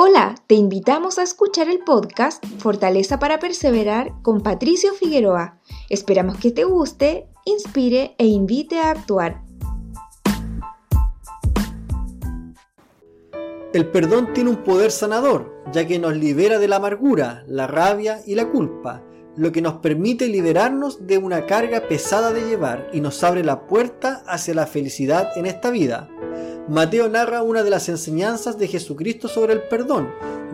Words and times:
Hola, 0.00 0.36
te 0.46 0.54
invitamos 0.54 1.18
a 1.18 1.24
escuchar 1.24 1.68
el 1.68 1.80
podcast 1.80 2.46
Fortaleza 2.58 3.18
para 3.18 3.40
Perseverar 3.40 4.12
con 4.22 4.42
Patricio 4.44 4.92
Figueroa. 4.94 5.58
Esperamos 5.90 6.38
que 6.38 6.52
te 6.52 6.62
guste, 6.62 7.26
inspire 7.44 8.14
e 8.16 8.26
invite 8.26 8.78
a 8.78 8.92
actuar. 8.92 9.42
El 13.72 13.90
perdón 13.90 14.32
tiene 14.34 14.50
un 14.50 14.62
poder 14.62 14.92
sanador, 14.92 15.64
ya 15.72 15.84
que 15.84 15.98
nos 15.98 16.16
libera 16.16 16.60
de 16.60 16.68
la 16.68 16.76
amargura, 16.76 17.42
la 17.48 17.66
rabia 17.66 18.20
y 18.24 18.36
la 18.36 18.52
culpa, 18.52 19.02
lo 19.36 19.50
que 19.50 19.62
nos 19.62 19.78
permite 19.78 20.28
liberarnos 20.28 21.08
de 21.08 21.18
una 21.18 21.44
carga 21.46 21.88
pesada 21.88 22.32
de 22.32 22.46
llevar 22.46 22.88
y 22.92 23.00
nos 23.00 23.24
abre 23.24 23.42
la 23.42 23.66
puerta 23.66 24.22
hacia 24.28 24.54
la 24.54 24.68
felicidad 24.68 25.36
en 25.36 25.46
esta 25.46 25.70
vida. 25.70 26.08
Mateo 26.68 27.08
narra 27.08 27.42
una 27.42 27.62
de 27.62 27.70
las 27.70 27.88
enseñanzas 27.88 28.58
de 28.58 28.68
Jesucristo 28.68 29.26
sobre 29.26 29.54
el 29.54 29.62
perdón, 29.62 30.10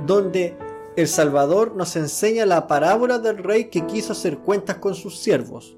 donde 0.06 0.56
el 0.94 1.08
Salvador 1.08 1.74
nos 1.74 1.96
enseña 1.96 2.46
la 2.46 2.68
parábola 2.68 3.18
del 3.18 3.38
rey 3.38 3.64
que 3.64 3.84
quiso 3.86 4.12
hacer 4.12 4.38
cuentas 4.38 4.76
con 4.76 4.94
sus 4.94 5.18
siervos, 5.18 5.76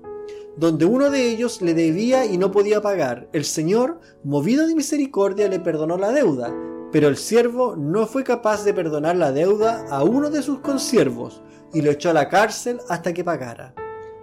donde 0.58 0.84
uno 0.84 1.08
de 1.08 1.30
ellos 1.30 1.62
le 1.62 1.72
debía 1.72 2.26
y 2.26 2.36
no 2.36 2.52
podía 2.52 2.82
pagar. 2.82 3.30
El 3.32 3.46
Señor, 3.46 3.98
movido 4.24 4.66
de 4.66 4.74
misericordia, 4.74 5.48
le 5.48 5.58
perdonó 5.58 5.96
la 5.96 6.12
deuda, 6.12 6.54
pero 6.92 7.08
el 7.08 7.16
siervo 7.16 7.74
no 7.74 8.06
fue 8.06 8.22
capaz 8.22 8.62
de 8.62 8.74
perdonar 8.74 9.16
la 9.16 9.32
deuda 9.32 9.86
a 9.88 10.04
uno 10.04 10.28
de 10.28 10.42
sus 10.42 10.58
consiervos 10.58 11.40
y 11.72 11.80
lo 11.80 11.90
echó 11.90 12.10
a 12.10 12.14
la 12.14 12.28
cárcel 12.28 12.78
hasta 12.90 13.14
que 13.14 13.24
pagara. 13.24 13.74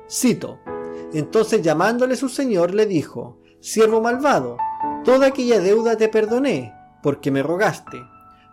Cito. 0.08 0.60
Entonces 1.12 1.64
llamándole 1.64 2.16
su 2.16 2.30
señor 2.30 2.74
le 2.76 2.86
dijo, 2.86 3.40
Siervo 3.60 4.02
malvado, 4.02 4.58
Toda 5.04 5.28
aquella 5.28 5.60
deuda 5.60 5.98
te 5.98 6.08
perdoné, 6.08 6.74
porque 7.02 7.30
me 7.30 7.44
rogaste. 7.44 8.02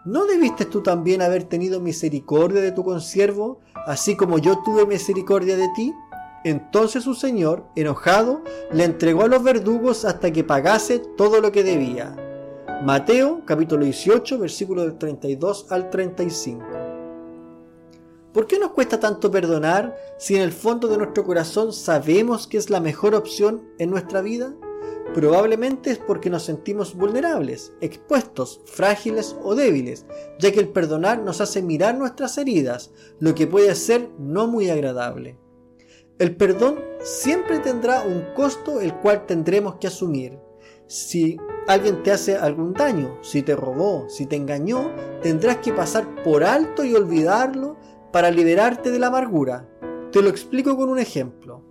¿No 0.04 0.26
debiste 0.26 0.64
tú 0.64 0.82
también 0.82 1.22
haber 1.22 1.44
tenido 1.44 1.78
misericordia 1.78 2.60
de 2.60 2.72
tu 2.72 2.82
consiervo, 2.82 3.60
así 3.86 4.16
como 4.16 4.38
yo 4.38 4.58
tuve 4.64 4.84
misericordia 4.84 5.56
de 5.56 5.68
ti? 5.76 5.94
Entonces 6.42 7.04
su 7.04 7.14
señor, 7.14 7.66
enojado, 7.76 8.42
le 8.72 8.82
entregó 8.82 9.22
a 9.22 9.28
los 9.28 9.44
verdugos 9.44 10.04
hasta 10.04 10.32
que 10.32 10.42
pagase 10.42 10.98
todo 10.98 11.40
lo 11.40 11.52
que 11.52 11.62
debía. 11.62 12.16
Mateo 12.82 13.42
capítulo 13.44 13.84
18 13.84 14.38
versículos 14.38 14.86
del 14.86 14.98
32 14.98 15.70
al 15.70 15.88
35. 15.88 16.64
¿Por 18.32 18.48
qué 18.48 18.58
nos 18.58 18.72
cuesta 18.72 18.98
tanto 18.98 19.30
perdonar 19.30 19.96
si 20.18 20.34
en 20.34 20.42
el 20.42 20.50
fondo 20.50 20.88
de 20.88 20.96
nuestro 20.96 21.22
corazón 21.24 21.72
sabemos 21.72 22.48
que 22.48 22.56
es 22.56 22.70
la 22.70 22.80
mejor 22.80 23.14
opción 23.14 23.62
en 23.78 23.90
nuestra 23.90 24.20
vida? 24.20 24.52
Probablemente 25.14 25.90
es 25.90 25.98
porque 25.98 26.30
nos 26.30 26.44
sentimos 26.44 26.94
vulnerables, 26.94 27.72
expuestos, 27.80 28.60
frágiles 28.64 29.36
o 29.42 29.56
débiles, 29.56 30.06
ya 30.38 30.52
que 30.52 30.60
el 30.60 30.68
perdonar 30.68 31.20
nos 31.20 31.40
hace 31.40 31.62
mirar 31.62 31.96
nuestras 31.96 32.38
heridas, 32.38 32.92
lo 33.18 33.34
que 33.34 33.48
puede 33.48 33.74
ser 33.74 34.08
no 34.20 34.46
muy 34.46 34.70
agradable. 34.70 35.36
El 36.20 36.36
perdón 36.36 36.78
siempre 37.00 37.58
tendrá 37.58 38.02
un 38.02 38.24
costo 38.36 38.80
el 38.80 38.94
cual 38.94 39.26
tendremos 39.26 39.76
que 39.76 39.88
asumir. 39.88 40.38
Si 40.86 41.38
alguien 41.66 42.04
te 42.04 42.12
hace 42.12 42.36
algún 42.36 42.72
daño, 42.72 43.18
si 43.22 43.42
te 43.42 43.56
robó, 43.56 44.08
si 44.08 44.26
te 44.26 44.36
engañó, 44.36 44.92
tendrás 45.22 45.56
que 45.56 45.72
pasar 45.72 46.22
por 46.22 46.44
alto 46.44 46.84
y 46.84 46.94
olvidarlo 46.94 47.76
para 48.12 48.30
liberarte 48.30 48.90
de 48.90 48.98
la 49.00 49.08
amargura. 49.08 49.68
Te 50.12 50.22
lo 50.22 50.28
explico 50.28 50.76
con 50.76 50.88
un 50.88 50.98
ejemplo. 51.00 51.69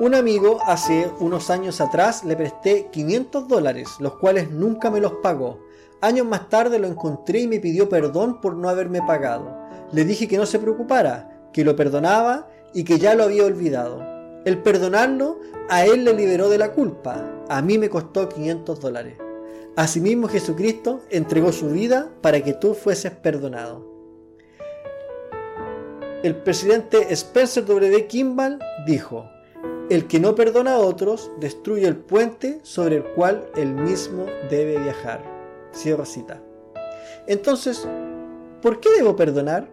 Un 0.00 0.14
amigo 0.14 0.60
hace 0.64 1.10
unos 1.18 1.50
años 1.50 1.80
atrás 1.80 2.22
le 2.22 2.36
presté 2.36 2.86
500 2.92 3.48
dólares, 3.48 3.88
los 3.98 4.14
cuales 4.18 4.48
nunca 4.48 4.92
me 4.92 5.00
los 5.00 5.14
pagó. 5.14 5.58
Años 6.00 6.24
más 6.24 6.48
tarde 6.48 6.78
lo 6.78 6.86
encontré 6.86 7.40
y 7.40 7.48
me 7.48 7.58
pidió 7.58 7.88
perdón 7.88 8.40
por 8.40 8.54
no 8.54 8.68
haberme 8.68 9.02
pagado. 9.02 9.58
Le 9.90 10.04
dije 10.04 10.28
que 10.28 10.36
no 10.36 10.46
se 10.46 10.60
preocupara, 10.60 11.48
que 11.52 11.64
lo 11.64 11.74
perdonaba 11.74 12.48
y 12.72 12.84
que 12.84 13.00
ya 13.00 13.16
lo 13.16 13.24
había 13.24 13.44
olvidado. 13.44 14.00
El 14.44 14.62
perdonarlo 14.62 15.40
a 15.68 15.84
él 15.84 16.04
le 16.04 16.14
liberó 16.14 16.48
de 16.48 16.58
la 16.58 16.70
culpa, 16.70 17.44
a 17.48 17.60
mí 17.60 17.76
me 17.76 17.90
costó 17.90 18.28
500 18.28 18.80
dólares. 18.80 19.18
Asimismo 19.74 20.28
Jesucristo 20.28 21.00
entregó 21.10 21.50
su 21.50 21.70
vida 21.70 22.08
para 22.20 22.40
que 22.40 22.52
tú 22.52 22.74
fueses 22.74 23.10
perdonado. 23.10 23.84
El 26.22 26.36
presidente 26.36 27.12
Spencer 27.12 27.64
W. 27.64 28.06
Kimball 28.06 28.60
dijo, 28.86 29.28
el 29.90 30.06
que 30.06 30.20
no 30.20 30.34
perdona 30.34 30.74
a 30.74 30.78
otros 30.78 31.30
destruye 31.40 31.86
el 31.86 31.96
puente 31.96 32.60
sobre 32.62 32.96
el 32.96 33.04
cual 33.04 33.48
él 33.56 33.74
mismo 33.74 34.26
debe 34.50 34.78
viajar. 34.78 35.22
Cierro 35.74 36.04
cita. 36.04 36.42
Entonces, 37.26 37.88
¿por 38.62 38.80
qué 38.80 38.90
debo 38.96 39.16
perdonar? 39.16 39.70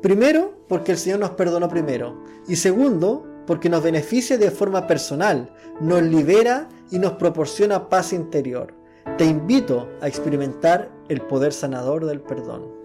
Primero, 0.00 0.54
porque 0.68 0.92
el 0.92 0.98
Señor 0.98 1.20
nos 1.20 1.30
perdonó 1.30 1.68
primero. 1.68 2.24
Y 2.48 2.56
segundo, 2.56 3.24
porque 3.46 3.68
nos 3.68 3.82
beneficia 3.84 4.36
de 4.36 4.50
forma 4.50 4.86
personal, 4.86 5.52
nos 5.80 6.02
libera 6.02 6.68
y 6.90 6.98
nos 6.98 7.12
proporciona 7.12 7.88
paz 7.88 8.12
interior. 8.12 8.74
Te 9.16 9.24
invito 9.24 9.88
a 10.00 10.08
experimentar 10.08 10.90
el 11.08 11.20
poder 11.20 11.52
sanador 11.52 12.06
del 12.06 12.20
perdón. 12.20 12.81